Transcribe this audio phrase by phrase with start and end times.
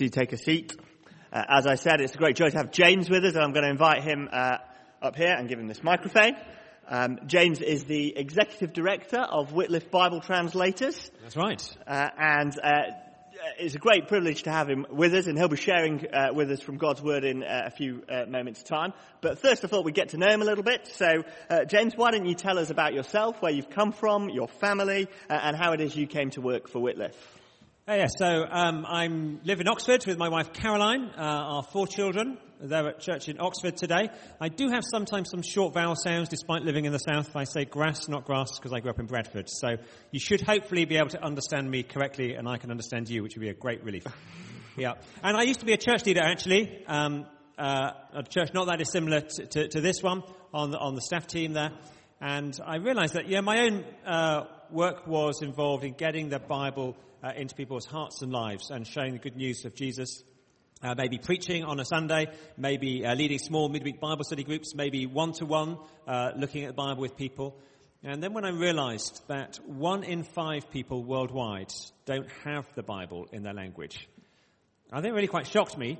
[0.00, 0.74] do take a seat.
[1.30, 3.52] Uh, as I said, it's a great joy to have James with us, and I'm
[3.52, 4.56] going to invite him uh,
[5.02, 6.36] up here and give him this microphone.
[6.88, 11.10] Um, James is the executive director of Wycliffe Bible Translators.
[11.22, 11.76] That's right.
[11.86, 12.70] Uh, and uh,
[13.58, 16.50] it's a great privilege to have him with us, and he'll be sharing uh, with
[16.50, 18.94] us from God's Word in uh, a few uh, moments' time.
[19.20, 20.86] But first, I thought we'd get to know him a little bit.
[20.86, 24.48] So, uh, James, why don't you tell us about yourself, where you've come from, your
[24.48, 27.39] family, and how it is you came to work for Wycliffe?
[27.92, 31.88] Oh, yeah, so um, I live in Oxford with my wife Caroline, uh, our four
[31.88, 32.38] children.
[32.60, 34.10] They're at church in Oxford today.
[34.40, 37.34] I do have sometimes some short vowel sounds despite living in the south.
[37.34, 39.50] I say grass, not grass, because I grew up in Bradford.
[39.50, 39.70] So
[40.12, 43.34] you should hopefully be able to understand me correctly and I can understand you, which
[43.34, 44.04] would be a great relief.
[44.76, 44.92] yeah.
[45.24, 47.26] And I used to be a church leader actually, um,
[47.58, 50.22] uh, a church not that dissimilar to, to, to, this one
[50.54, 51.72] on the, on the staff team there.
[52.20, 56.96] And I realized that, yeah, my own uh, work was involved in getting the Bible
[57.22, 60.22] uh, into people's hearts and lives and sharing the good news of Jesus.
[60.82, 65.04] Uh, maybe preaching on a Sunday, maybe uh, leading small midweek Bible study groups, maybe
[65.04, 65.76] one to one,
[66.36, 67.58] looking at the Bible with people.
[68.02, 71.70] And then when I realized that one in five people worldwide
[72.06, 74.08] don't have the Bible in their language,
[74.90, 75.98] I think it really quite shocked me.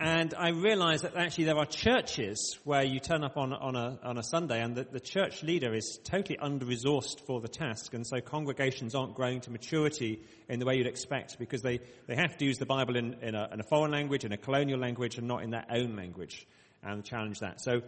[0.00, 3.98] And I realized that actually there are churches where you turn up on, on, a,
[4.04, 7.94] on a Sunday and the, the church leader is totally under resourced for the task.
[7.94, 12.14] And so congregations aren't growing to maturity in the way you'd expect because they, they
[12.14, 14.78] have to use the Bible in, in, a, in a foreign language, in a colonial
[14.78, 16.46] language, and not in their own language
[16.84, 17.60] and challenge that.
[17.60, 17.80] So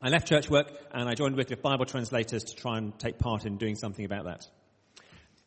[0.00, 3.44] I left church work and I joined Wycliffe Bible translators to try and take part
[3.44, 4.48] in doing something about that.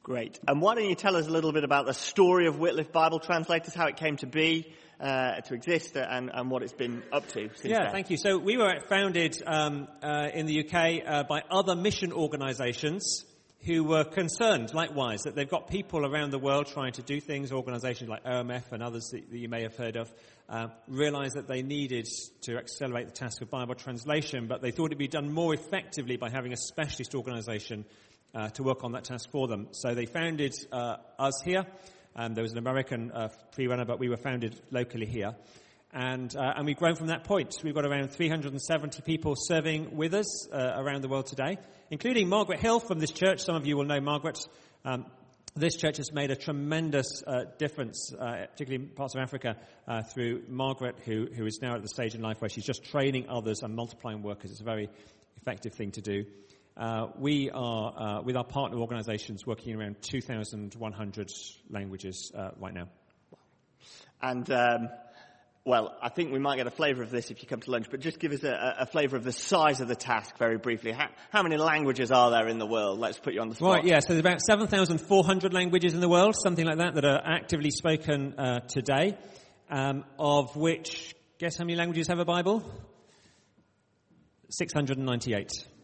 [0.03, 0.39] Great.
[0.47, 3.17] And why don't you tell us a little bit about the story of Wycliffe Bible
[3.17, 7.27] translators, how it came to be, uh, to exist and, and, what it's been up
[7.27, 7.91] to since Yeah, then.
[7.91, 8.17] thank you.
[8.17, 13.25] So we were founded um, uh, in the UK uh, by other mission organisations
[13.65, 17.51] who were concerned, likewise, that they've got people around the world trying to do things,
[17.51, 20.11] organisations like OMF and others that, that you may have heard of,
[20.47, 22.07] uh, realised that they needed
[22.41, 26.15] to accelerate the task of Bible translation, but they thought it'd be done more effectively
[26.15, 27.85] by having a specialist organisation
[28.35, 29.69] uh, to work on that task for them.
[29.71, 31.65] So they founded uh, us here.
[32.15, 35.35] Um, there was an American uh, pre-runner, but we were founded locally here.
[35.91, 37.55] And, uh, and we've grown from that point.
[37.63, 41.57] We've got around 370 people serving with us uh, around the world today,
[41.89, 43.43] including Margaret Hill from this church.
[43.43, 44.45] Some of you will know Margaret.
[44.83, 45.05] Um,
[45.55, 49.55] this church has made a tremendous uh, difference, uh, particularly in parts of Africa,
[49.87, 52.83] uh, through Margaret, who, who is now at the stage in life where she's just
[52.83, 54.51] training others and multiplying workers.
[54.51, 54.89] It's a very
[55.37, 56.25] effective thing to do.
[56.77, 61.31] Uh, we are, uh, with our partner organizations, working in around 2,100
[61.69, 62.89] languages uh, right now.
[64.21, 64.89] And, um,
[65.63, 67.87] well, I think we might get a flavour of this if you come to lunch,
[67.89, 70.91] but just give us a, a flavour of the size of the task very briefly.
[70.91, 72.99] How, how, many languages are there in the world?
[72.99, 73.77] Let's put you on the spot.
[73.77, 77.21] Right, yeah, so there's about 7,400 languages in the world, something like that, that are
[77.23, 79.17] actively spoken uh, today,
[79.69, 82.69] um, of which, guess how many languages have a Bible?
[84.49, 85.74] 698.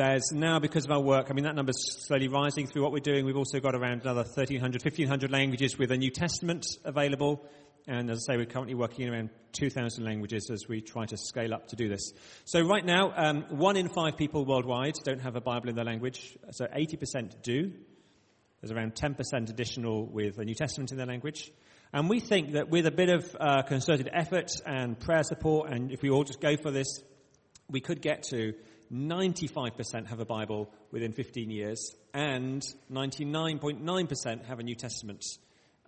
[0.00, 3.00] There's now, because of our work, I mean, that number's slowly rising through what we're
[3.00, 3.26] doing.
[3.26, 7.44] We've also got around another 1,300, 1,500 languages with a New Testament available.
[7.86, 11.18] And as I say, we're currently working in around 2,000 languages as we try to
[11.18, 12.14] scale up to do this.
[12.46, 15.84] So right now, um, one in five people worldwide don't have a Bible in their
[15.84, 16.34] language.
[16.52, 17.70] So 80% do.
[18.62, 21.52] There's around 10% additional with a New Testament in their language.
[21.92, 25.92] And we think that with a bit of uh, concerted effort and prayer support, and
[25.92, 27.02] if we all just go for this,
[27.68, 28.54] we could get to
[28.92, 32.62] 95% have a Bible within 15 years, and
[32.92, 35.24] 99.9% have a New Testament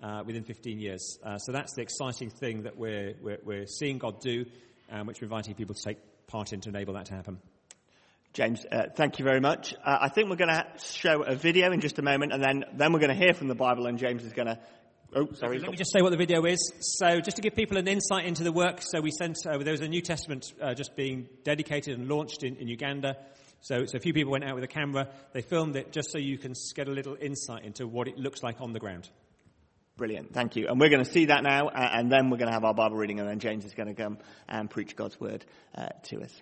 [0.03, 1.19] uh, within 15 years.
[1.25, 4.45] Uh, so that's the exciting thing that we're, we're, we're seeing God do,
[4.91, 7.39] um, which we're inviting people to take part in to enable that to happen.
[8.33, 9.75] James, uh, thank you very much.
[9.85, 12.65] Uh, I think we're going to show a video in just a moment, and then,
[12.73, 14.59] then we're going to hear from the Bible, and James is going to
[15.15, 15.59] Oh, sorry.
[15.59, 16.73] Let me just say what the video is.
[16.81, 19.73] So, just to give people an insight into the work, so we sent, uh, there
[19.73, 23.19] was a New Testament uh, just being dedicated and launched in, in Uganda.
[23.61, 25.11] So, so, a few people went out with a camera.
[25.35, 28.43] They filmed it just so you can get a little insight into what it looks
[28.43, 29.11] like on the ground.
[29.99, 30.33] Brilliant.
[30.33, 30.69] Thank you.
[30.69, 32.97] And we're going to see that now, and then we're going to have our Bible
[32.97, 34.17] reading, and then James is going to come
[34.49, 35.45] and preach God's word
[35.77, 36.33] uh, to us.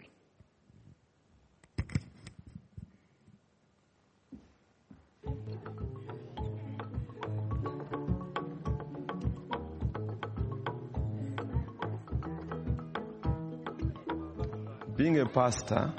[15.01, 15.95] Being a pastor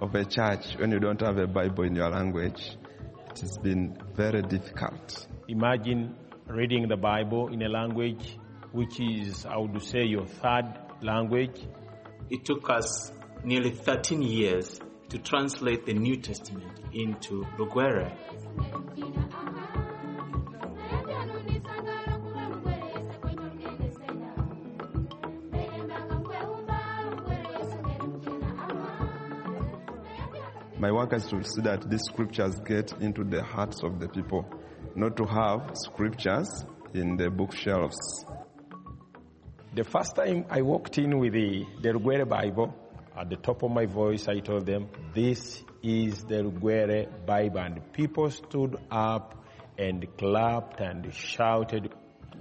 [0.00, 2.74] of a church when you don't have a Bible in your language,
[3.28, 5.26] it has been very difficult.
[5.46, 6.16] Imagine
[6.46, 8.38] reading the Bible in a language
[8.72, 10.72] which is, I would say, your third
[11.02, 11.60] language.
[12.30, 13.12] It took us
[13.44, 17.44] nearly 13 years to translate the New Testament into
[30.90, 34.44] My work is to see that these scriptures get into the hearts of the people,
[34.96, 38.24] not to have scriptures in the bookshelves.
[39.72, 42.74] The first time I walked in with the, the Rugwere Bible,
[43.16, 47.60] at the top of my voice, I told them, This is the Rugwere Bible.
[47.60, 49.44] And people stood up
[49.78, 51.94] and clapped and shouted.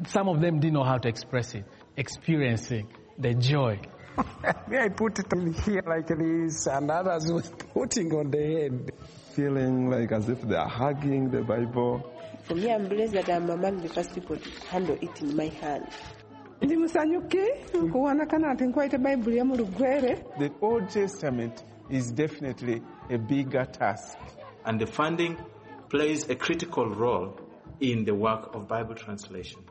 [0.08, 1.66] Some of them didn't know how to express it,
[1.96, 3.80] experiencing the joy.
[4.72, 7.42] I put it in here like this, and others were
[7.74, 8.92] putting on the head.
[9.34, 12.04] Feeling like as if they are hugging the Bible.
[12.44, 15.48] For me, I'm blessed that I'm among the first people to handle it in my
[15.48, 15.88] hand.
[16.62, 17.92] ndi musanyuke hmm.
[17.92, 24.18] kuonekana ati nkwaite baibulo ya mulugwere The Old Testament is definitely a bigger task.
[24.66, 25.38] And the funding
[25.90, 27.32] plays a critical role
[27.80, 29.62] in the work of Bible translation.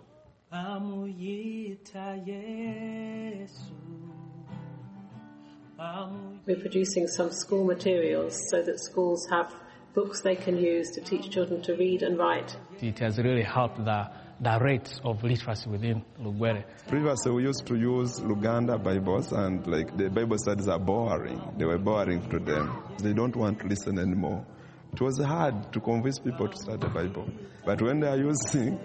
[5.79, 9.55] We're producing some school materials so that schools have
[9.95, 12.57] books they can use to teach children to read and write.
[12.81, 14.11] It has really helped the,
[14.41, 16.65] the rates of literacy within Lugwere.
[16.89, 21.41] Previously, we used to use Luganda Bibles, and like the Bible studies are boring.
[21.57, 22.83] They were boring to them.
[22.99, 24.45] They don't want to listen anymore.
[24.93, 27.29] It was hard to convince people to start the Bible.
[27.65, 28.81] But when they are using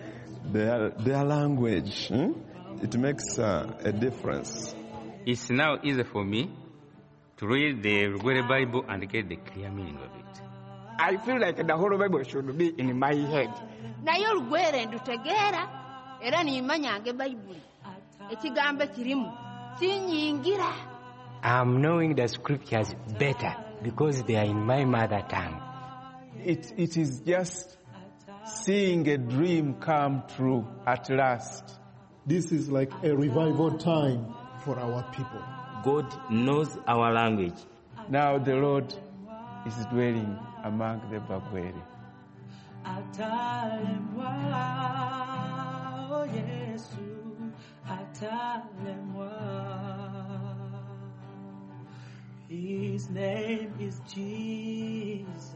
[0.45, 2.33] their, their language, hmm,
[2.83, 4.75] it makes uh, a difference.
[5.25, 6.51] It's now easy for me
[7.37, 10.41] to read the Rugwere Bible and get the clear meaning of it.
[10.99, 13.49] I feel like the whole Bible should be in my head.
[14.03, 15.67] naye olugwere ndutegeera
[16.21, 17.61] era nimanyange bayibuli
[18.31, 19.31] ekigambo ekirimu
[19.79, 20.73] kinyingira
[21.43, 25.59] I'm knowing the scriptures better because they are in my mother tongue.
[26.45, 27.77] It, it is just
[28.45, 31.79] seeing a dream come true at last.
[32.25, 34.33] This is like a revival time
[34.63, 35.41] for our people.
[35.83, 37.59] God knows our language.
[38.09, 38.93] Now the Lord
[39.65, 41.73] is dwelling among the Bagwere.
[42.83, 44.33] atalemwa
[46.35, 47.07] yesu
[47.89, 49.31] atalemwa
[52.49, 55.55] his name is jesus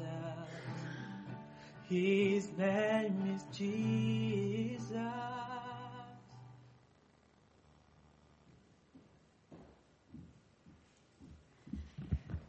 [1.89, 5.46] his name is jesus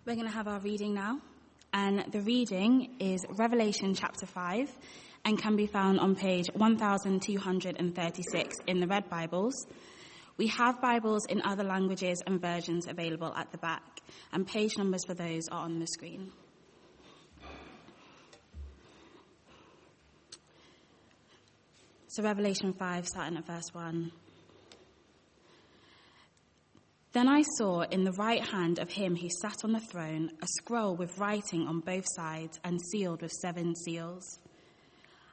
[0.08, 1.20] We're going to have our reading now.
[1.74, 4.74] And the reading is Revelation chapter 5
[5.26, 9.66] and can be found on page 1236 in the Red Bibles.
[10.38, 14.00] We have Bibles in other languages and versions available at the back,
[14.32, 16.32] and page numbers for those are on the screen.
[22.06, 24.10] So, Revelation 5, starting at verse 1.
[27.18, 30.46] Then I saw in the right hand of him who sat on the throne a
[30.58, 34.38] scroll with writing on both sides and sealed with seven seals.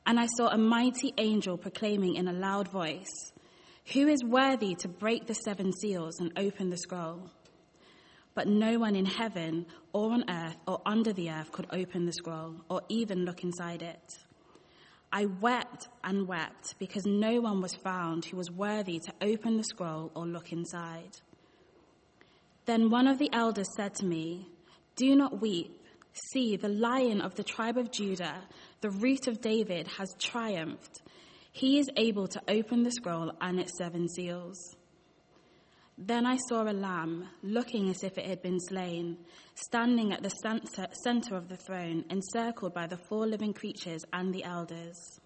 [0.04, 3.32] And I saw a mighty angel proclaiming in a loud voice,
[3.94, 7.30] Who is worthy to break the seven seals and open the scroll?
[8.34, 12.14] But no one in heaven or on earth or under the earth could open the
[12.14, 14.12] scroll or even look inside it.
[15.14, 19.64] I wept and wept because no one was found who was worthy to open the
[19.64, 21.16] scroll or look inside.
[22.66, 24.50] Then one of the elders said to me,
[24.96, 25.82] Do not weep.
[26.32, 28.44] See, the lion of the tribe of Judah,
[28.82, 31.02] the root of David, has triumphed.
[31.52, 34.76] He is able to open the scroll and its seven seals.
[35.98, 39.18] Then I saw a lamb, looking as if it had been slain,
[39.56, 44.44] standing at the center, of the throne, encircled by the four living creatures and the
[44.44, 45.20] elders.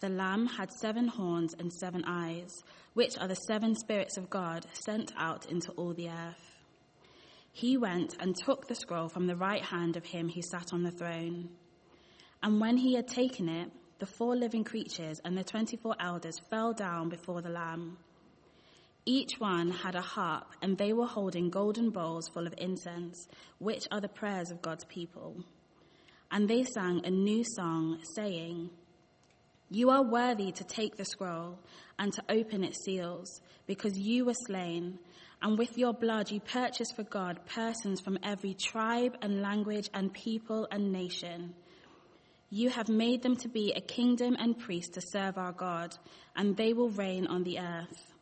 [0.00, 2.50] The lamb had seven horns and seven eyes,
[2.94, 6.43] which are the seven spirits of God sent out into all the earth.
[7.56, 10.82] He went and took the scroll from the right hand of him who sat on
[10.82, 11.50] the throne.
[12.42, 13.70] And when he had taken it,
[14.00, 17.96] the four living creatures and the twenty four elders fell down before the Lamb.
[19.06, 23.86] Each one had a harp, and they were holding golden bowls full of incense, which
[23.92, 25.36] are the prayers of God's people.
[26.32, 28.70] And they sang a new song, saying,
[29.74, 31.58] You are worthy to take the scroll
[31.98, 35.00] and to open its seals, because you were slain,
[35.42, 40.14] and with your blood you purchased for God persons from every tribe and language and
[40.14, 41.54] people and nation.
[42.50, 45.96] You have made them to be a kingdom and priests to serve our God,
[46.36, 48.12] and they will reign on the earth.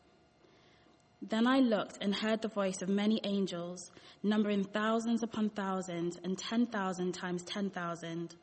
[1.21, 3.91] Then I looked and heard the voice of many angels,
[4.23, 8.33] numbering thousands upon thousands and ten thousand times ten thousand.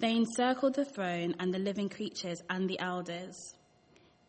[0.00, 3.54] They encircled the throne and the living creatures and the elders.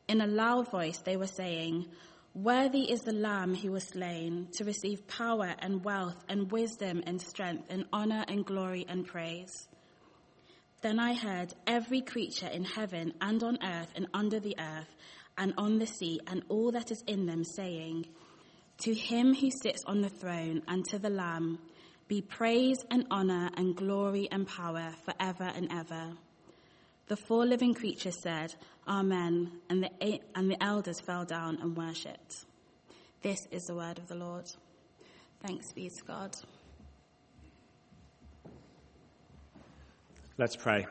[0.08, 1.86] In a loud voice they were saying,
[2.34, 7.22] Worthy is the Lamb who was slain to receive power and wealth and wisdom and
[7.22, 9.68] strength and honor and glory and praise.
[10.82, 14.96] Then I heard every creature in heaven and on earth and under the earth
[15.38, 18.08] and on the sea and all that is in them saying,
[18.80, 21.60] To him who sits on the throne and to the Lamb
[22.10, 26.10] be praise and honor and glory and power forever and ever.
[27.08, 28.54] The four living creatures said,
[28.88, 32.46] Amen, and the, and the elders fell down and worshipped.
[33.22, 34.46] This is the word of the Lord.
[35.46, 36.36] Thanks be to God.
[40.40, 40.88] Let's pray.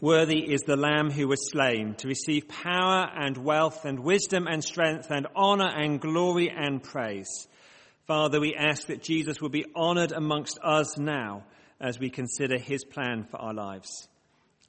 [0.00, 4.62] Worthy is the Lamb who was slain to receive power and wealth and wisdom and
[4.62, 7.48] strength and honor and glory and praise.
[8.06, 11.42] Father, we ask that Jesus will be honored amongst us now
[11.80, 14.06] as we consider his plan for our lives.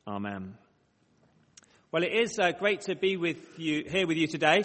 [0.07, 0.55] Amen.
[1.91, 4.63] Well, it is uh, great to be with you here with you today.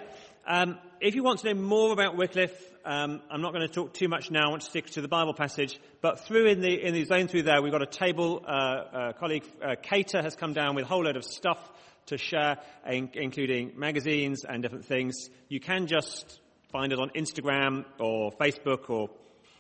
[0.48, 3.92] Um, if you want to know more about Wycliffe, um, I'm not going to talk
[3.92, 4.46] too much now.
[4.46, 5.78] I want to stick to the Bible passage.
[6.00, 8.42] But through in the in the zone through there, we've got a table.
[8.42, 11.60] Uh, uh, colleague uh, Cater has come down with a whole load of stuff
[12.06, 12.56] to share,
[12.88, 15.28] in, including magazines and different things.
[15.50, 16.40] You can just
[16.72, 19.10] find us on Instagram or Facebook or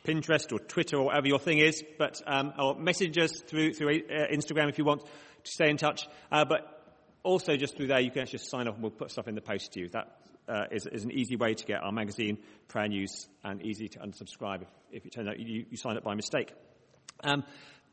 [0.04, 3.88] Pinterest or Twitter or whatever your thing is, but um, or message us through through
[3.88, 6.08] uh, Instagram if you want to stay in touch.
[6.30, 6.82] Uh, but
[7.22, 9.40] also just through there, you can actually sign up and we'll put stuff in the
[9.40, 9.88] post to you.
[9.90, 10.16] That
[10.48, 14.00] uh, is, is, an easy way to get our magazine, prayer news, and easy to
[14.00, 16.52] unsubscribe if, if it turns out you, you signed up by mistake.
[17.22, 17.44] Um,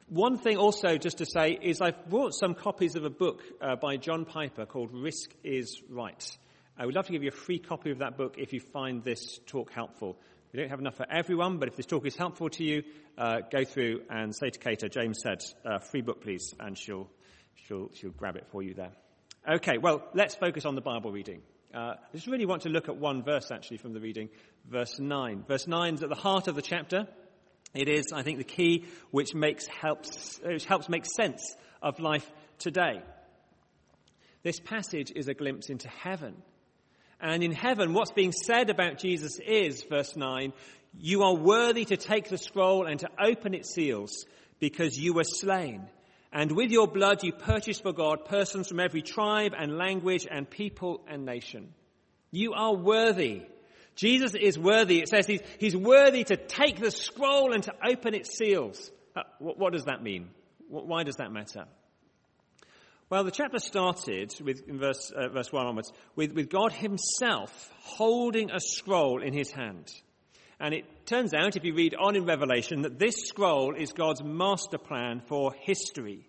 [0.07, 3.75] one thing also just to say is I've brought some copies of a book uh,
[3.75, 6.37] by John Piper called Risk is Right.
[6.81, 9.03] I would love to give you a free copy of that book if you find
[9.03, 10.17] this talk helpful.
[10.53, 12.83] We don't have enough for everyone, but if this talk is helpful to you,
[13.17, 17.09] uh, go through and say to Cater, James said, uh, free book please, and she'll,
[17.67, 18.93] she'll, she'll grab it for you there.
[19.45, 21.41] Okay, well, let's focus on the Bible reading.
[21.75, 24.29] Uh, I just really want to look at one verse actually from the reading,
[24.65, 25.43] verse 9.
[25.49, 27.07] Verse 9 is at the heart of the chapter.
[27.73, 32.31] It is, I think, the key which makes helps, which helps make sense of life
[32.57, 33.01] today.
[34.43, 36.41] This passage is a glimpse into heaven.
[37.21, 40.53] And in heaven, what's being said about Jesus is, verse 9,
[40.97, 44.25] you are worthy to take the scroll and to open its seals
[44.59, 45.87] because you were slain
[46.31, 50.49] and with your blood you purchased for God persons from every tribe and language and
[50.49, 51.73] people and nation.
[52.31, 53.43] You are worthy.
[53.95, 54.99] Jesus is worthy.
[54.99, 58.91] It says he's, he's worthy to take the scroll and to open its seals.
[59.15, 60.29] Uh, what, what, does that mean?
[60.67, 61.65] Why does that matter?
[63.09, 67.73] Well, the chapter started with, in verse, uh, verse 1 onwards, with, with God himself
[67.79, 69.87] holding a scroll in his hand.
[70.59, 74.21] And it turns out, if you read on in Revelation, that this scroll is God's
[74.23, 76.27] master plan for history.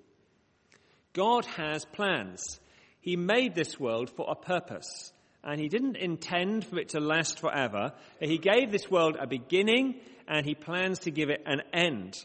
[1.13, 2.59] God has plans.
[3.03, 5.13] He made this world for a purpose,
[5.45, 7.93] and He didn't intend for it to last forever.
[8.21, 12.25] He gave this world a beginning, and He plans to give it an end.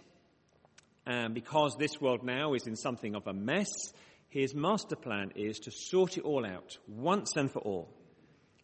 [1.06, 3.92] And because this world now is in something of a mess,
[4.36, 7.88] His master plan is to sort it all out once and for all.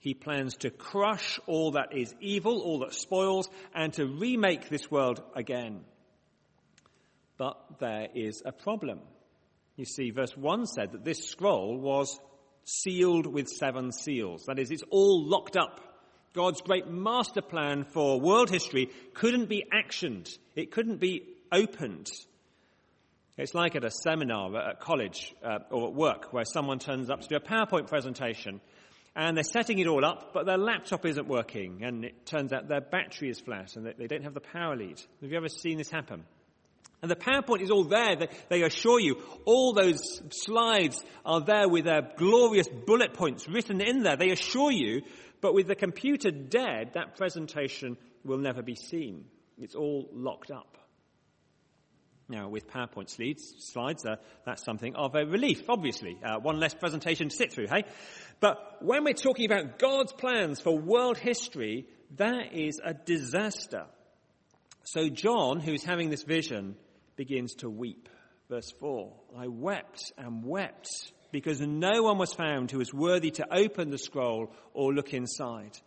[0.01, 4.92] He plans to crush all that is evil, all that spoils, and to remake this
[4.92, 5.86] world again.
[7.38, 9.00] But there is a problem.
[9.78, 12.20] You see, verse 1 said that this scroll was
[12.66, 14.48] sealed with seven seals.
[14.48, 15.80] That is, it's all locked up.
[16.34, 20.38] God's great master plan for world history couldn't be actioned.
[20.54, 22.12] It couldn't be opened.
[23.41, 27.21] It's like at a seminar at college uh, or at work where someone turns up
[27.21, 28.62] to do a PowerPoint presentation
[29.15, 32.67] and they're setting it all up, but their laptop isn't working, and it turns out
[32.67, 35.01] their battery is flat, and they don't have the power lead.
[35.21, 36.24] Have you ever seen this happen?
[37.01, 38.15] And the PowerPoint is all there.
[38.15, 43.81] They, they, assure you all those slides are there with their glorious bullet points written
[43.81, 44.17] in there.
[44.17, 45.01] They assure you,
[45.41, 49.25] but with the computer dead, that presentation will never be seen.
[49.57, 50.77] It's all locked up.
[52.31, 56.17] Now, with PowerPoint slides, slides uh, that's something of a relief, obviously.
[56.23, 57.83] Uh, one less presentation to sit through, hey?
[58.39, 63.83] But when we're talking about God's plans for world history, that is a disaster.
[64.83, 66.77] So John, who's having this vision,
[67.17, 68.07] begins to weep.
[68.50, 73.53] Verse 4 I wept and wept because no one was found who was worthy to
[73.53, 75.77] open the scroll or look inside.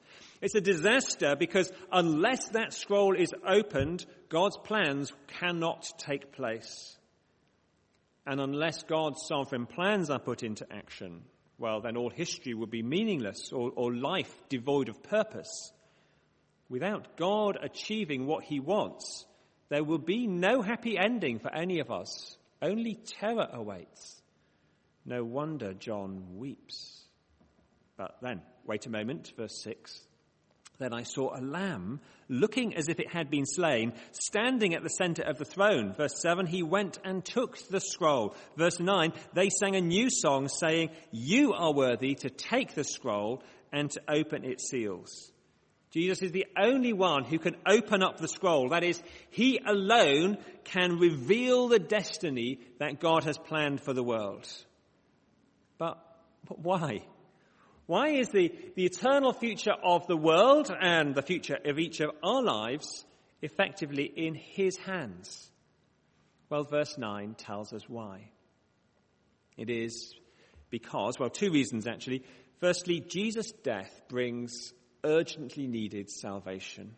[0.41, 6.97] It's a disaster because unless that scroll is opened, God's plans cannot take place.
[8.27, 11.23] And unless God's sovereign plans are put into action,
[11.59, 15.73] well, then all history would be meaningless or, or life devoid of purpose.
[16.69, 19.27] Without God achieving what he wants,
[19.69, 22.37] there will be no happy ending for any of us.
[22.63, 24.23] Only terror awaits.
[25.05, 27.03] No wonder John weeps.
[27.97, 30.07] But then, wait a moment, verse 6.
[30.79, 34.89] Then I saw a lamb looking as if it had been slain, standing at the
[34.89, 35.95] center of the throne.
[35.97, 38.35] Verse 7, he went and took the scroll.
[38.57, 43.43] Verse 9, they sang a new song saying, You are worthy to take the scroll
[43.73, 45.31] and to open its seals.
[45.93, 48.71] Jesus is the only one who can open up the scroll.
[48.71, 54.49] That is, he alone can reveal the destiny that God has planned for the world.
[55.79, 55.99] But,
[56.47, 57.03] but why?
[57.87, 62.11] Why is the, the eternal future of the world and the future of each of
[62.23, 63.05] our lives
[63.43, 65.51] effectively in his hands?
[66.49, 68.31] Well, verse 9 tells us why.
[69.57, 70.15] It is
[70.71, 72.25] because, well, two reasons actually.
[72.61, 74.73] Firstly, Jesus' death brings
[75.05, 76.95] urgently needed salvation.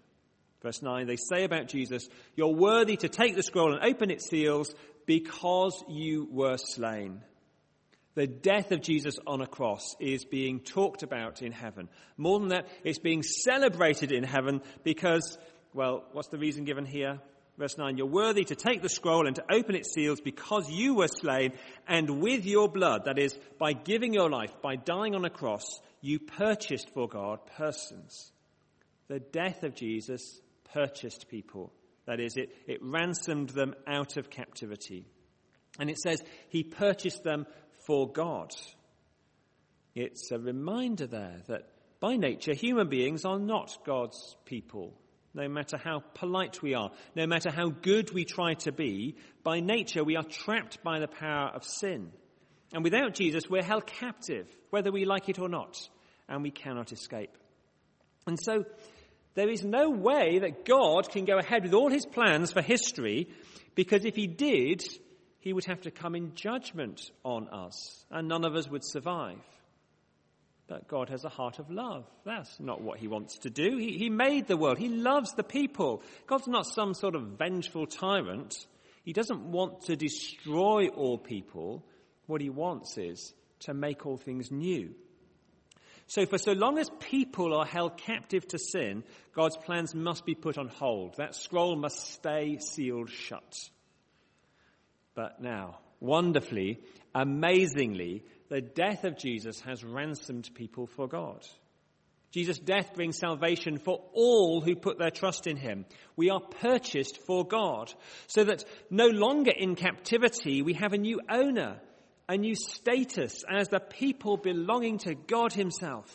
[0.63, 4.29] Verse 9, they say about Jesus, You're worthy to take the scroll and open its
[4.29, 7.23] seals because you were slain.
[8.17, 11.91] The death of Jesus on a cross is being talked about in heaven.
[12.17, 15.39] More than that, it's being celebrated in heaven because,
[15.75, 17.21] well, what's the reason given here?
[17.59, 20.95] Verse 9, you're worthy to take the scroll and to open its seals because you
[20.95, 21.53] were slain,
[21.87, 25.81] and with your blood, that is, by giving your life, by dying on a cross,
[26.01, 28.33] you purchased for God persons.
[29.09, 30.41] The death of Jesus
[30.73, 31.71] purchased people.
[32.07, 35.07] That is, it, it ransomed them out of captivity.
[35.79, 37.47] And it says he purchased them
[37.87, 38.53] for God.
[39.95, 41.69] It's a reminder there that
[42.01, 44.93] by nature, human beings are not God's people.
[45.33, 49.61] No matter how polite we are, no matter how good we try to be, by
[49.61, 52.11] nature we are trapped by the power of sin.
[52.73, 55.77] And without Jesus, we're held captive, whether we like it or not,
[56.29, 57.37] and we cannot escape.
[58.27, 58.65] And so,
[59.35, 63.29] there is no way that God can go ahead with all his plans for history,
[63.75, 64.83] because if he did,
[65.47, 69.39] he would have to come in judgment on us, and none of us would survive.
[70.67, 72.05] But God has a heart of love.
[72.25, 73.77] That's not what he wants to do.
[73.77, 74.77] He, he made the world.
[74.77, 76.03] He loves the people.
[76.27, 78.57] God's not some sort of vengeful tyrant.
[79.05, 81.87] He doesn't want to destroy all people.
[82.27, 84.97] What he wants is to make all things new.
[86.09, 90.35] So for so long as people are held captive to sin, God's plans must be
[90.35, 91.19] put on hold.
[91.19, 93.71] That scroll must stay sealed shut.
[95.17, 96.79] But now, wonderfully,
[97.15, 101.43] amazingly, the death of Jesus has ransomed people for God.
[102.31, 105.87] Jesus' death brings salvation for all who put their trust in him.
[106.17, 107.93] We are purchased for God,
[108.27, 111.81] so that no longer in captivity, we have a new owner,
[112.29, 116.13] a new status as the people belonging to God himself.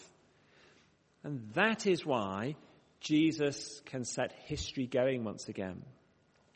[1.24, 2.56] And that is why
[3.00, 5.82] Jesus can set history going once again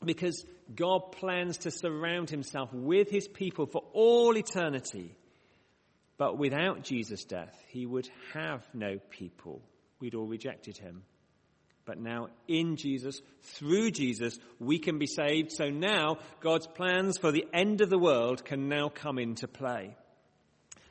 [0.04, 5.16] because God plans to surround himself with his people for all eternity.
[6.18, 9.62] But without Jesus' death, he would have no people.
[10.00, 11.04] We'd all rejected him.
[11.86, 15.52] But now, in Jesus, through Jesus, we can be saved.
[15.52, 19.96] So now, God's plans for the end of the world can now come into play.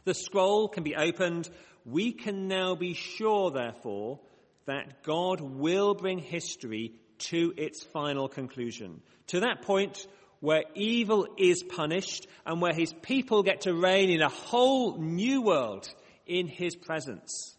[0.05, 1.49] The scroll can be opened.
[1.85, 4.21] We can now be sure, therefore,
[4.67, 9.01] that God will bring history to its final conclusion.
[9.29, 10.07] To that point
[10.41, 15.41] where evil is punished and where his people get to reign in a whole new
[15.43, 15.89] world
[16.27, 17.57] in his presence.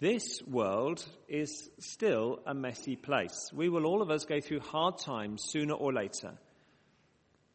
[0.00, 3.50] This world is still a messy place.
[3.52, 6.38] We will all of us go through hard times sooner or later.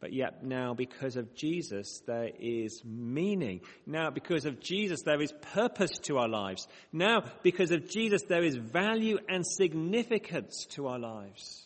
[0.05, 3.61] But yet now, because of Jesus, there is meaning.
[3.87, 6.67] Now, because of Jesus, there is purpose to our lives.
[6.93, 11.65] Now, because of Jesus, there is value and significance to our lives.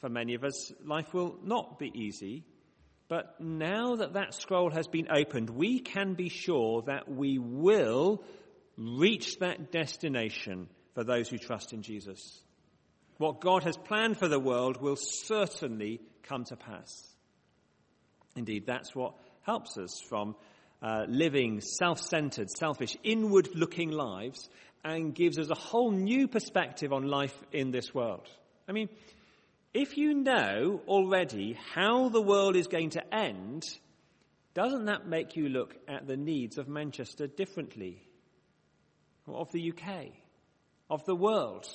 [0.00, 2.44] For many of us, life will not be easy.
[3.08, 8.24] But now that that scroll has been opened, we can be sure that we will
[8.78, 12.40] reach that destination for those who trust in Jesus.
[13.18, 17.08] What God has planned for the world will certainly come to pass.
[18.36, 20.34] Indeed, that's what helps us from
[20.82, 24.48] uh, living self centered, selfish, inward looking lives
[24.84, 28.28] and gives us a whole new perspective on life in this world.
[28.68, 28.88] I mean,
[29.72, 33.64] if you know already how the world is going to end,
[34.52, 38.02] doesn't that make you look at the needs of Manchester differently?
[39.26, 40.12] Of the UK?
[40.90, 41.66] Of the world?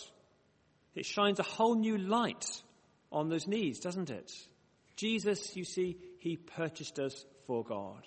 [0.93, 2.61] It shines a whole new light
[3.11, 4.31] on those knees, doesn't it?
[4.95, 8.03] Jesus, you see, he purchased us for God.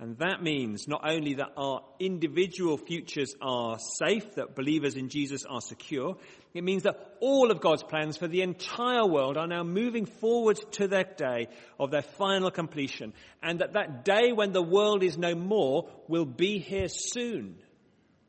[0.00, 5.44] And that means not only that our individual futures are safe, that believers in Jesus
[5.48, 6.16] are secure,
[6.52, 10.58] it means that all of God's plans for the entire world are now moving forward
[10.72, 11.46] to that day
[11.78, 13.12] of their final completion.
[13.40, 17.56] And that that day when the world is no more will be here soon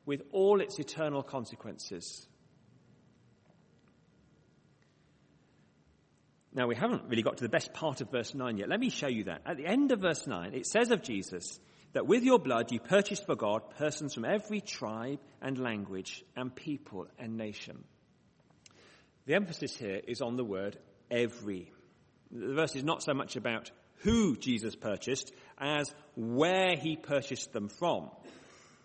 [0.06, 2.28] with all its eternal consequences.
[6.56, 8.70] Now, we haven't really got to the best part of verse 9 yet.
[8.70, 9.41] Let me show you that.
[9.46, 11.60] At the end of verse 9, it says of Jesus
[11.91, 16.56] that with your blood you purchased for God persons from every tribe and language and
[16.56, 17.84] people and nation.
[19.26, 20.78] The emphasis here is on the word
[21.12, 21.74] every.
[22.32, 27.68] The verse is not so much about who Jesus purchased as where he purchased them
[27.68, 28.10] from.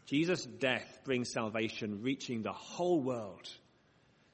[0.06, 3.48] Jesus' death brings salvation reaching the whole world.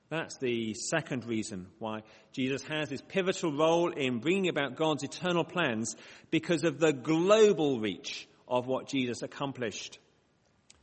[0.08, 5.44] That's the second reason why Jesus has this pivotal role in bringing about God's eternal
[5.44, 5.96] plans
[6.30, 9.98] because of the global reach of what Jesus accomplished.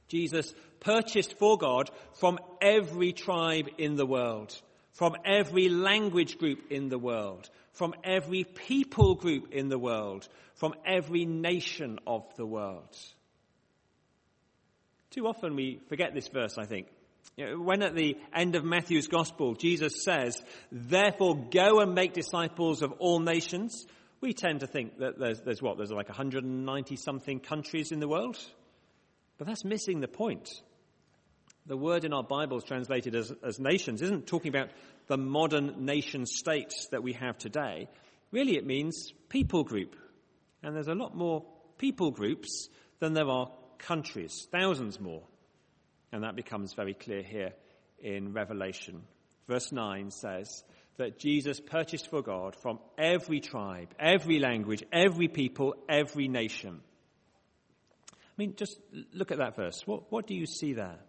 [0.10, 4.60] Jesus purchased for God from every tribe in the world,
[4.92, 10.74] from every language group in the world, from every people group in the world, from
[10.86, 12.98] every nation of the world.
[15.12, 16.88] Too often we forget this verse, I think.
[17.38, 22.92] When at the end of Matthew's gospel, Jesus says, therefore go and make disciples of
[23.00, 23.88] all nations,
[24.22, 28.08] we tend to think that there's, there's what, there's like 190 something countries in the
[28.08, 28.38] world.
[29.38, 30.50] But that's missing the point.
[31.66, 34.70] The word in our Bibles translated as, as nations isn't talking about
[35.08, 37.90] the modern nation states that we have today.
[38.32, 39.96] Really, it means people group.
[40.62, 41.44] And there's a lot more
[41.78, 45.24] people groups than there are countries, thousands more.
[46.13, 47.54] And that becomes very clear here
[47.97, 49.02] in Revelation.
[49.47, 50.63] Verse 9 says
[50.97, 56.82] that Jesus purchased for God from every tribe, every language, every people, every nation.
[58.12, 58.80] I mean, just
[59.12, 59.82] look at that verse.
[59.88, 60.99] What, what do you see there?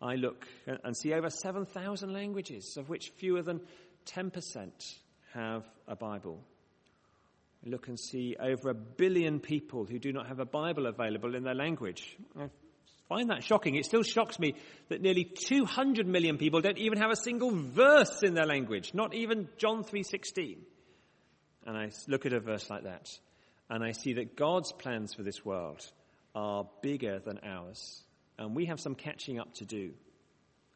[0.00, 0.46] I look
[0.84, 3.60] and see over 7,000 languages, of which fewer than
[4.06, 4.70] 10%
[5.34, 6.40] have a Bible.
[7.66, 11.34] I look and see over a billion people who do not have a Bible available
[11.34, 12.16] in their language.
[13.08, 13.74] Find that shocking.
[13.74, 14.54] It still shocks me
[14.88, 19.14] that nearly 200 million people don't even have a single verse in their language, not
[19.14, 20.58] even John 3:16.
[21.66, 23.08] And I look at a verse like that
[23.70, 25.84] and I see that God's plans for this world
[26.34, 28.02] are bigger than ours,
[28.38, 29.92] and we have some catching up to do.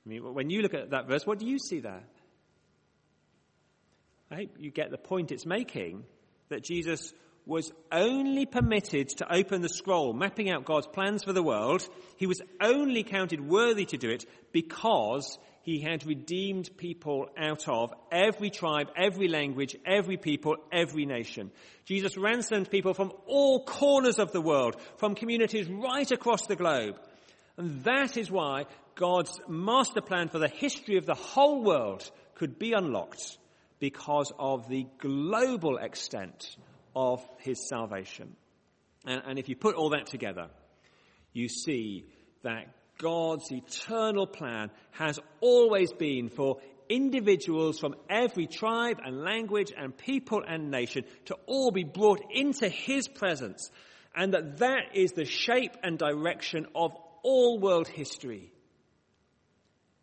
[0.05, 2.03] I mean, when you look at that verse, what do you see there?
[4.31, 6.05] I hope you get the point it's making
[6.49, 7.13] that Jesus
[7.45, 11.87] was only permitted to open the scroll mapping out God's plans for the world.
[12.17, 17.93] He was only counted worthy to do it because he had redeemed people out of
[18.11, 21.51] every tribe, every language, every people, every nation.
[21.85, 26.97] Jesus ransomed people from all corners of the world, from communities right across the globe.
[27.57, 32.59] And that is why God's master plan for the history of the whole world could
[32.59, 33.39] be unlocked
[33.79, 36.57] because of the global extent
[36.95, 38.37] of his salvation.
[39.07, 40.49] And, and if you put all that together,
[41.33, 42.07] you see
[42.43, 49.97] that God's eternal plan has always been for individuals from every tribe and language and
[49.97, 53.71] people and nation to all be brought into his presence
[54.15, 58.53] and that that is the shape and direction of all world history.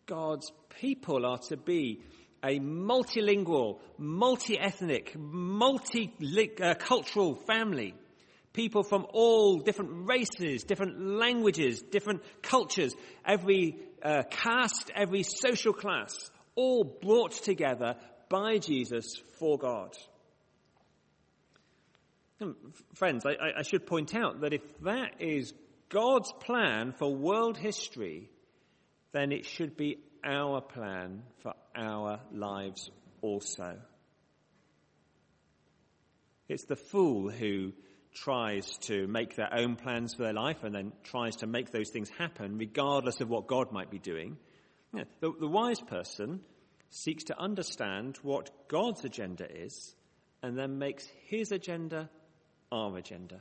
[0.06, 2.02] God's people are to be
[2.44, 7.96] a multilingual, multi-ethnic, multicultural family.
[8.54, 16.32] People from all different races, different languages, different cultures, every uh, caste, every social class,
[16.56, 17.96] all brought together
[18.30, 19.96] by Jesus for God.
[22.40, 22.56] And
[22.96, 25.54] friends, I, I should point out that if that is
[25.90, 28.30] God's plan for world history,
[29.12, 33.78] then it should be our plan for our lives also.
[36.48, 37.74] It's the fool who
[38.14, 41.90] tries to make their own plans for their life and then tries to make those
[41.90, 44.38] things happen regardless of what God might be doing.
[44.94, 46.42] the, the wise person
[46.90, 49.96] seeks to understand what God's agenda is
[50.42, 52.10] and then makes his agenda
[52.72, 53.40] our agenda.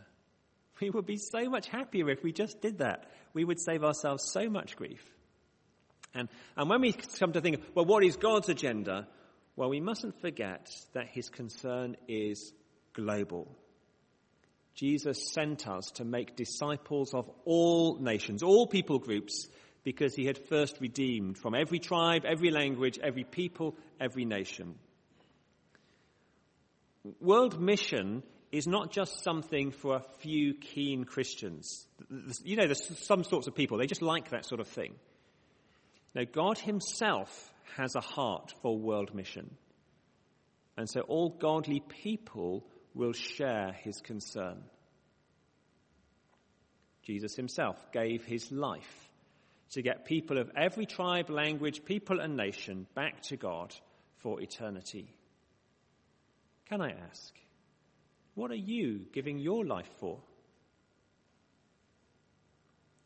[0.80, 3.10] We would be so much happier if we just did that.
[3.32, 5.02] We would save ourselves so much grief.
[6.14, 9.06] And, and when we come to think, well, what is God's agenda?
[9.56, 12.52] Well, we mustn't forget that his concern is
[12.92, 13.48] global.
[14.74, 19.48] Jesus sent us to make disciples of all nations, all people groups,
[19.82, 24.76] because he had first redeemed from every tribe, every language, every people, every nation.
[27.20, 31.86] World mission is not just something for a few keen Christians.
[32.44, 34.94] You know, there's some sorts of people, they just like that sort of thing.
[36.18, 39.54] No, God Himself has a heart for world mission.
[40.76, 44.64] And so all godly people will share His concern.
[47.04, 49.08] Jesus Himself gave His life
[49.70, 53.72] to get people of every tribe, language, people, and nation back to God
[54.16, 55.14] for eternity.
[56.68, 57.32] Can I ask,
[58.34, 60.18] what are you giving your life for?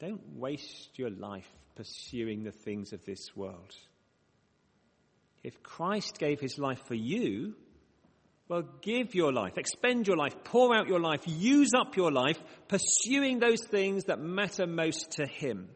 [0.01, 3.75] Don't waste your life pursuing the things of this world.
[5.43, 7.55] If Christ gave his life for you,
[8.49, 12.39] well, give your life, expend your life, pour out your life, use up your life,
[12.69, 15.69] pursuing those things that matter most to him.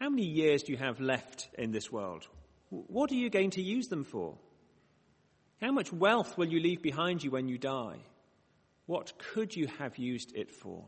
[0.00, 2.26] How many years do you have left in this world?
[2.70, 4.38] What are you going to use them for?
[5.60, 7.98] How much wealth will you leave behind you when you die?
[8.86, 10.84] What could you have used it for?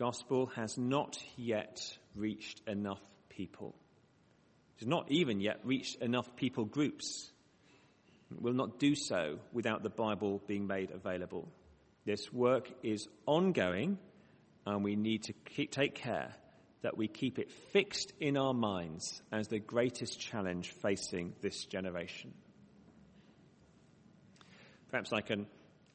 [0.00, 1.78] Gospel has not yet
[2.14, 3.74] reached enough people.
[4.76, 7.30] It has not even yet reached enough people groups.
[8.30, 11.52] It will not do so without the Bible being made available.
[12.06, 13.98] This work is ongoing,
[14.64, 16.34] and we need to keep, take care
[16.80, 22.32] that we keep it fixed in our minds as the greatest challenge facing this generation.
[24.88, 25.46] Perhaps I can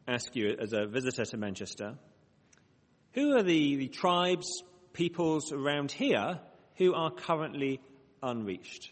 [0.08, 1.96] ask you, as a visitor to Manchester,
[3.16, 6.40] who are the, the tribes, peoples around here
[6.76, 7.82] who are currently
[8.22, 8.92] unreached?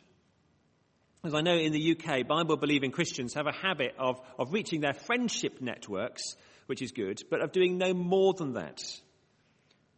[1.23, 4.81] As I know in the UK, Bible believing Christians have a habit of, of reaching
[4.81, 8.81] their friendship networks, which is good, but of doing no more than that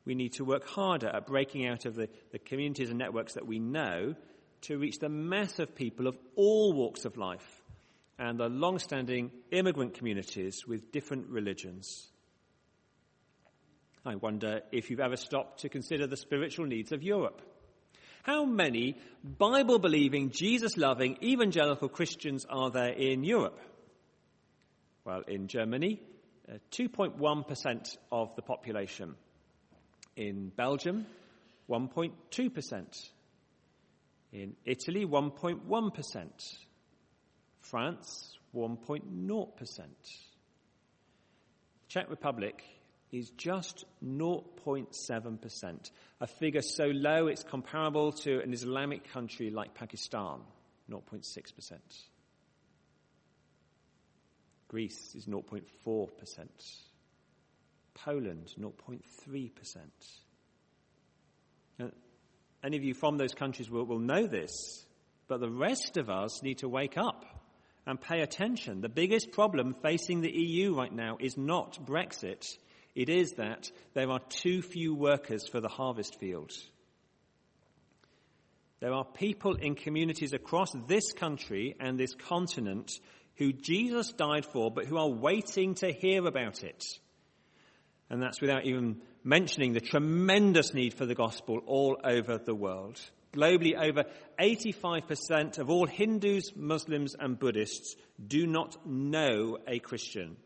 [0.05, 3.47] we need to work harder at breaking out of the, the communities and networks that
[3.47, 4.15] we know
[4.61, 7.63] to reach the mass of people of all walks of life
[8.17, 12.07] and the long standing immigrant communities with different religions.
[14.05, 17.41] I wonder if you've ever stopped to consider the spiritual needs of Europe.
[18.21, 23.59] How many Bible believing, Jesus loving evangelical Christians are there in Europe?
[25.05, 26.01] Well, in Germany,
[26.47, 29.15] uh, 2.1% of the population.
[30.15, 31.05] In Belgium,
[31.69, 33.09] 1.2%.
[34.33, 36.57] In Italy, 1.1%.
[37.59, 39.81] France, 1.0%.
[41.87, 42.63] Czech Republic
[43.11, 45.91] is just 0.7%,
[46.21, 50.39] a figure so low it's comparable to an Islamic country like Pakistan,
[50.89, 51.73] 0.6%.
[54.67, 56.09] Greece is 0.4%.
[57.93, 59.77] Poland, 0.3%.
[61.79, 61.91] Now,
[62.63, 64.85] any of you from those countries will, will know this,
[65.27, 67.25] but the rest of us need to wake up
[67.85, 68.81] and pay attention.
[68.81, 72.57] The biggest problem facing the EU right now is not Brexit.
[72.95, 76.53] It is that there are too few workers for the harvest field.
[78.79, 82.91] There are people in communities across this country and this continent
[83.35, 86.85] who Jesus died for, but who are waiting to hear about it.
[88.09, 93.01] And that's without even mentioning the tremendous need for the gospel all over the world.
[93.33, 94.05] Globally, over
[94.39, 100.37] 85% of all Hindus, Muslims, and Buddhists do not know a Christian.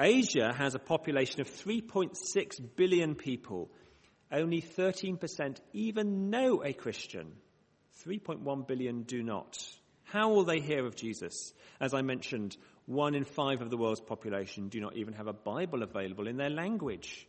[0.00, 2.14] Asia has a population of 3.6
[2.76, 3.70] billion people.
[4.30, 7.32] Only 13% even know a Christian.
[8.06, 9.58] 3.1 billion do not.
[10.04, 11.52] How will they hear of Jesus?
[11.80, 12.56] As I mentioned,
[12.86, 16.36] one in five of the world's population do not even have a Bible available in
[16.36, 17.26] their language.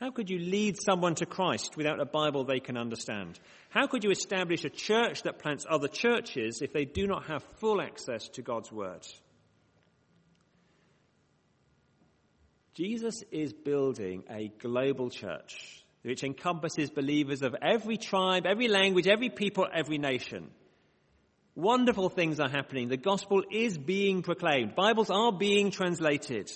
[0.00, 3.38] How could you lead someone to Christ without a Bible they can understand?
[3.68, 7.44] How could you establish a church that plants other churches if they do not have
[7.58, 9.06] full access to God's Word?
[12.80, 19.28] Jesus is building a global church which encompasses believers of every tribe, every language, every
[19.28, 20.48] people, every nation.
[21.54, 22.88] Wonderful things are happening.
[22.88, 24.74] The gospel is being proclaimed.
[24.74, 26.50] Bibles are being translated.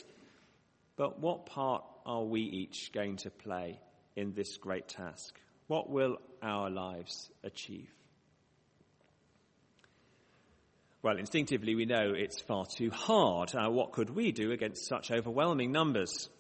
[0.96, 3.78] But what part are we each going to play
[4.16, 5.38] in this great task?
[5.66, 7.90] What will our lives achieve?
[11.04, 13.54] Well, instinctively, we know it's far too hard.
[13.54, 16.30] Uh, what could we do against such overwhelming numbers?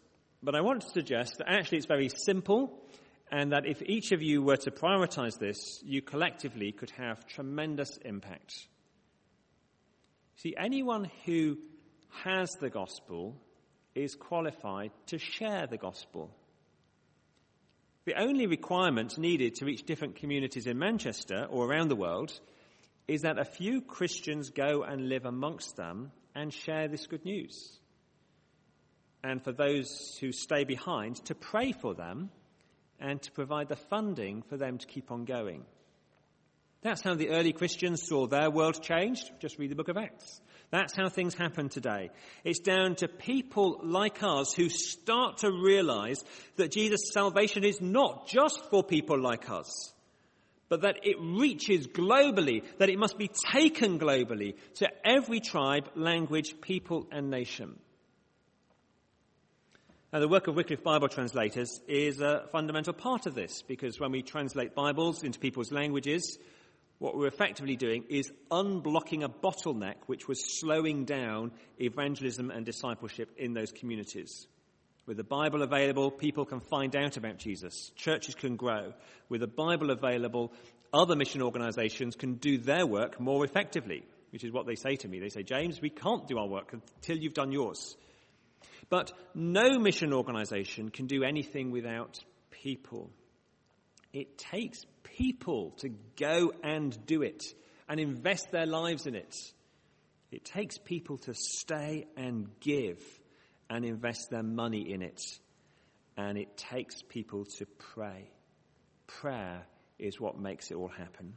[0.42, 2.82] But I want to suggest that actually it's very simple
[3.30, 7.98] and that if each of you were to prioritize this, you collectively could have tremendous
[8.06, 8.54] impact.
[10.36, 11.58] See, anyone who
[12.24, 13.36] has the gospel
[13.94, 16.34] is qualified to share the gospel.
[18.06, 22.32] The only requirement needed to reach different communities in Manchester or around the world
[23.06, 27.78] is that a few Christians go and live amongst them and share this good news.
[29.22, 32.30] And for those who stay behind, to pray for them
[33.00, 35.64] and to provide the funding for them to keep on going.
[36.82, 39.30] That's how the early Christians saw their world changed.
[39.40, 40.40] Just read the book of Acts.
[40.70, 42.10] That's how things happen today.
[42.44, 46.22] It's down to people like us who start to realize
[46.56, 49.93] that Jesus' salvation is not just for people like us,
[50.74, 56.60] but that it reaches globally, that it must be taken globally to every tribe, language,
[56.60, 57.78] people, and nation.
[60.12, 64.10] Now, the work of Wycliffe Bible translators is a fundamental part of this because when
[64.10, 66.38] we translate Bibles into people's languages,
[66.98, 73.30] what we're effectively doing is unblocking a bottleneck which was slowing down evangelism and discipleship
[73.36, 74.48] in those communities.
[75.06, 77.92] With the Bible available, people can find out about Jesus.
[77.94, 78.94] Churches can grow.
[79.28, 80.52] With the Bible available,
[80.94, 85.08] other mission organizations can do their work more effectively, which is what they say to
[85.08, 85.20] me.
[85.20, 87.96] They say, James, we can't do our work until you've done yours.
[88.88, 92.18] But no mission organization can do anything without
[92.50, 93.10] people.
[94.12, 97.44] It takes people to go and do it
[97.88, 99.34] and invest their lives in it.
[100.30, 102.98] It takes people to stay and give
[103.70, 105.22] and invest their money in it.
[106.16, 108.30] And it takes people to pray.
[109.06, 109.66] Prayer
[109.98, 111.34] is what makes it all happen.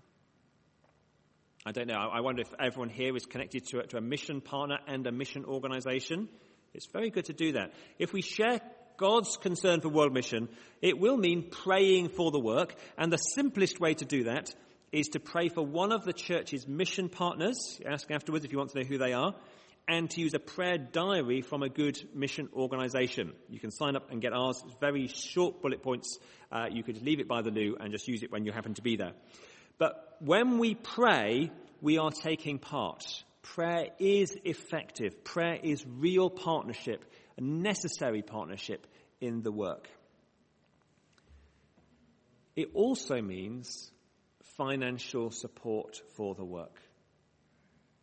[1.66, 1.96] I don't know.
[1.96, 5.12] I wonder if everyone here is connected to a, to a mission partner and a
[5.12, 6.30] mission organization.
[6.74, 7.74] It's very good to do that.
[8.00, 8.62] If we share
[8.98, 10.50] God's concern for world mission,
[10.82, 12.76] it will mean praying for the work.
[12.98, 14.54] And the simplest way to do that
[14.92, 17.80] is to pray for one of the church's mission partners.
[17.86, 19.36] Ask afterwards if you want to know who they are.
[19.88, 23.34] And to use a prayer diary from a good mission organization.
[23.50, 24.62] You can sign up and get ours.
[24.66, 26.18] It's very short bullet points.
[26.52, 28.74] Uh, you could leave it by the loo and just use it when you happen
[28.74, 29.14] to be there.
[29.78, 33.24] But when we pray, we are taking part.
[33.44, 35.24] Prayer is effective.
[35.24, 37.06] Prayer is real partnership
[37.38, 38.88] a necessary partnership
[39.22, 39.88] in the work.
[42.56, 43.92] It also means
[44.58, 46.82] financial support for the work.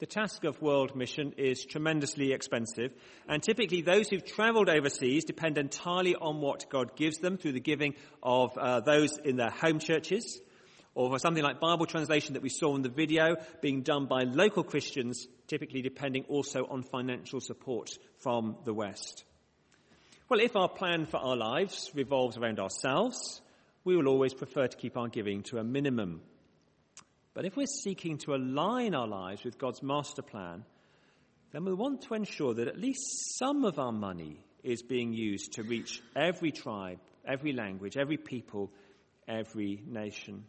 [0.04, 2.92] The task of world mission is tremendously expensive,
[3.26, 7.60] and typically those who've travelled overseas depend entirely on what God gives them through the
[7.60, 10.42] giving of uh, those in their home churches,
[10.94, 14.24] or for something like Bible translation that we saw in the video being done by
[14.24, 19.24] local Christians, typically depending also on financial support from the West.
[20.28, 23.40] Well, if our plan for our lives revolves around ourselves,
[23.84, 26.20] we will always prefer to keep our giving to a minimum.
[27.34, 30.64] But if we're seeking to align our lives with God's master plan,
[31.52, 33.02] then we want to ensure that at least
[33.38, 38.72] some of our money is being used to reach every tribe, every language, every people,
[39.28, 40.44] every nation.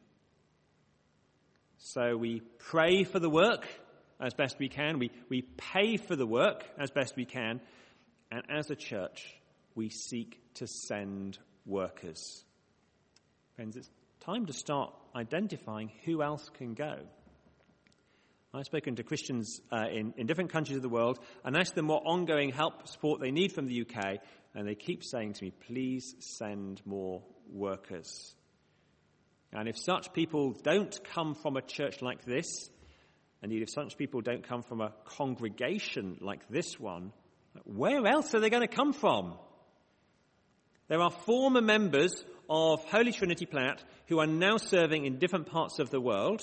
[1.78, 3.68] So we pray for the work
[4.20, 5.00] as best we can.
[5.00, 7.62] We, we pay for the work as best we can.
[8.32, 9.36] And as a church,
[9.76, 12.44] we seek to send workers.
[13.56, 13.90] Friends, it's
[14.22, 16.98] time to start identifying who else can go.
[18.54, 21.88] I've spoken to Christians uh, in, in different countries of the world and asked them
[21.88, 24.20] what ongoing help support they need from the UK,
[24.54, 28.34] and they keep saying to me, please send more workers.
[29.52, 32.70] And if such people don't come from a church like this,
[33.42, 37.12] and if such people don't come from a congregation like this one,
[37.66, 39.36] where else are they going to come from?
[40.88, 45.80] There are former members of Holy Trinity Platt who are now serving in different parts
[45.80, 46.42] of the world.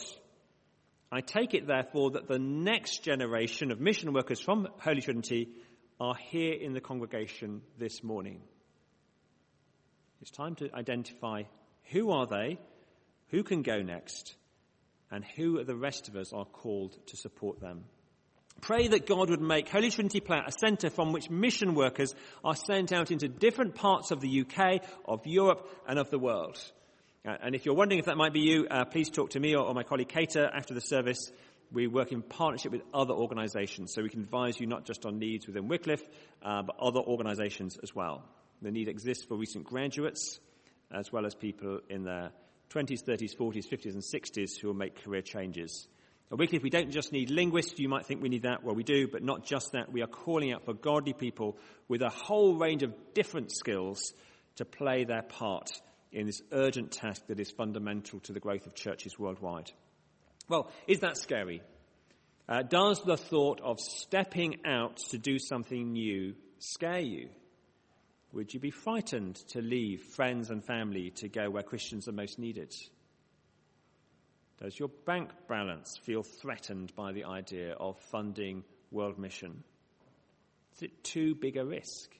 [1.10, 5.48] I take it, therefore, that the next generation of mission workers from Holy Trinity
[6.00, 8.40] are here in the congregation this morning.
[10.20, 11.42] It's time to identify
[11.90, 12.58] who are they,
[13.28, 14.34] who can go next,
[15.10, 17.84] and who the rest of us are called to support them.
[18.60, 22.54] Pray that God would make Holy Trinity Platt a centre from which mission workers are
[22.54, 26.58] sent out into different parts of the UK, of Europe, and of the world.
[27.26, 29.54] Uh, and if you're wondering if that might be you, uh, please talk to me
[29.54, 31.30] or, or my colleague Cater after the service.
[31.72, 35.18] We work in partnership with other organisations, so we can advise you not just on
[35.18, 36.02] needs within Wycliffe,
[36.42, 38.24] uh, but other organisations as well.
[38.60, 40.38] The need exists for recent graduates,
[40.92, 42.30] as well as people in their
[42.70, 45.88] 20s, 30s, 40s, 50s, and 60s who will make career changes.
[46.36, 47.78] Wycliffe, we don't just need linguists.
[47.78, 48.64] You might think we need that.
[48.64, 49.92] Well, we do, but not just that.
[49.92, 54.14] We are calling out for godly people with a whole range of different skills
[54.56, 55.70] to play their part
[56.10, 59.70] in this urgent task that is fundamental to the growth of churches worldwide.
[60.48, 61.62] Well, is that scary?
[62.48, 67.28] Uh, does the thought of stepping out to do something new scare you?
[68.32, 72.38] Would you be frightened to leave friends and family to go where Christians are most
[72.38, 72.74] needed?
[74.62, 79.64] Does your bank balance feel threatened by the idea of funding world mission?
[80.76, 82.10] Is it too big a risk?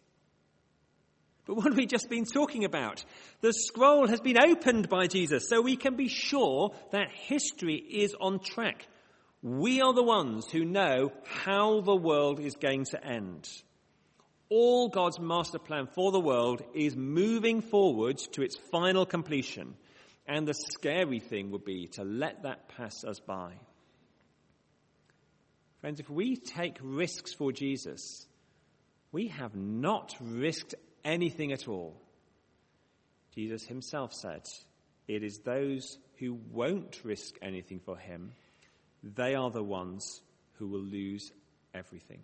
[1.47, 3.05] But what have we just been talking about?
[3.43, 8.17] The scroll has been opened by Jesus, so we can be sure that history is
[8.21, 8.89] on track.
[9.41, 13.49] We are the ones who know how the world is going to end.
[14.49, 19.77] All God's master plan for the world is moving forward to its final completion.
[20.27, 23.53] And the scary thing would be to let that pass us by.
[25.81, 28.27] Friends, if we take risks for Jesus,
[29.11, 32.01] we have not risked anything at all.
[33.35, 34.49] Jesus himself said,
[35.09, 38.33] It is those who won't risk anything for him,
[39.03, 40.21] they are the ones
[40.55, 41.33] who will lose
[41.75, 42.23] everything.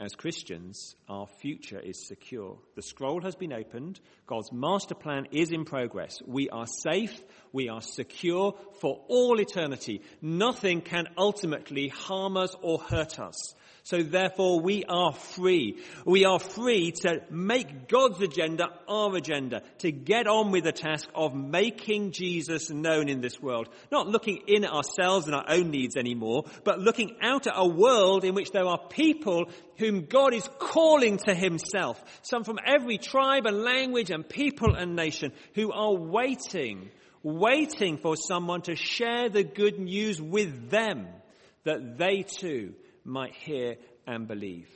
[0.00, 2.56] As Christians, our future is secure.
[2.76, 3.98] The scroll has been opened.
[4.28, 6.22] God's master plan is in progress.
[6.24, 7.20] We are safe.
[7.52, 10.02] We are secure for all eternity.
[10.22, 13.56] Nothing can ultimately harm us or hurt us.
[13.88, 15.78] So therefore we are free.
[16.04, 21.08] We are free to make God's agenda our agenda, to get on with the task
[21.14, 23.70] of making Jesus known in this world.
[23.90, 27.66] Not looking in at ourselves and our own needs anymore, but looking out at a
[27.66, 29.46] world in which there are people
[29.78, 31.98] whom God is calling to himself.
[32.20, 36.90] Some from every tribe and language and people and nation who are waiting,
[37.22, 41.08] waiting for someone to share the good news with them
[41.64, 42.74] that they too
[43.08, 44.68] might hear and believe.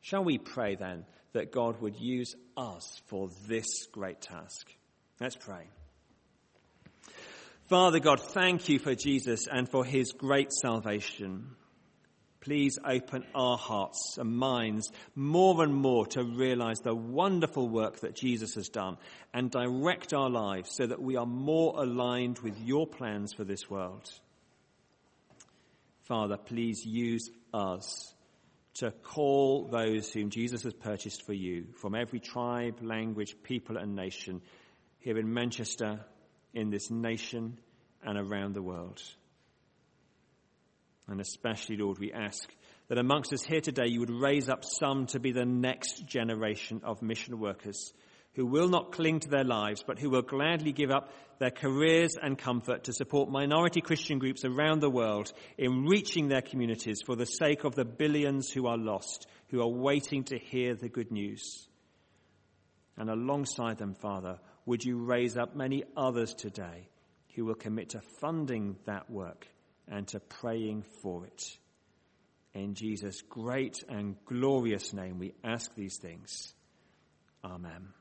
[0.00, 4.66] Shall we pray then that God would use us for this great task?
[5.20, 5.68] Let's pray.
[7.68, 11.54] Father God, thank you for Jesus and for his great salvation.
[12.40, 18.16] Please open our hearts and minds more and more to realize the wonderful work that
[18.16, 18.96] Jesus has done
[19.34, 23.68] and direct our lives so that we are more aligned with your plans for this
[23.68, 24.10] world.
[26.10, 28.12] Father, please use us
[28.74, 33.94] to call those whom Jesus has purchased for you from every tribe, language, people, and
[33.94, 34.42] nation
[34.98, 36.00] here in Manchester,
[36.52, 37.60] in this nation,
[38.02, 39.00] and around the world.
[41.06, 42.52] And especially, Lord, we ask
[42.88, 46.80] that amongst us here today you would raise up some to be the next generation
[46.82, 47.92] of mission workers
[48.34, 52.16] who will not cling to their lives, but who will gladly give up their careers
[52.20, 57.16] and comfort to support minority Christian groups around the world in reaching their communities for
[57.16, 61.10] the sake of the billions who are lost, who are waiting to hear the good
[61.10, 61.66] news.
[62.96, 66.88] And alongside them, Father, would you raise up many others today
[67.34, 69.46] who will commit to funding that work
[69.88, 71.42] and to praying for it.
[72.54, 76.54] In Jesus' great and glorious name, we ask these things.
[77.44, 77.99] Amen.